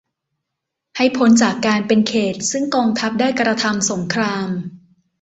[0.97, 4.49] ให้พ้นจากการเป็นเขตต์ซึ่งกองทัพได้กระทำสงคราม